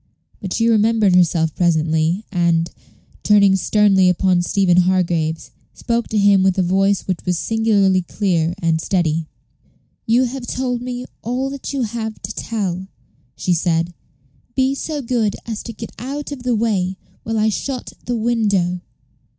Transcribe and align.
But 0.41 0.53
she 0.55 0.67
remembered 0.67 1.13
herself 1.13 1.53
presently, 1.53 2.25
and, 2.31 2.71
turning 3.21 3.55
sternly 3.55 4.09
upon 4.09 4.41
Stephen 4.41 4.77
Hargraves, 4.77 5.51
spoke 5.75 6.07
to 6.07 6.17
him 6.17 6.41
with 6.41 6.57
a 6.57 6.63
voice 6.63 7.01
which 7.01 7.19
was 7.23 7.37
singularly 7.37 8.01
clear 8.01 8.55
and 8.63 8.81
steady. 8.81 9.27
"You 10.07 10.23
have 10.23 10.47
told 10.47 10.81
me 10.81 11.05
all 11.21 11.51
that 11.51 11.71
you 11.71 11.83
have 11.83 12.19
to 12.23 12.33
tell," 12.33 12.87
she 13.35 13.53
said; 13.53 13.93
"be 14.55 14.73
so 14.73 15.03
good 15.03 15.35
as 15.45 15.61
to 15.61 15.71
get 15.71 15.91
out 15.99 16.31
of 16.31 16.41
the 16.41 16.55
way 16.55 16.97
while 17.21 17.37
I 17.37 17.49
shut 17.49 17.93
the 18.05 18.15
window." 18.17 18.81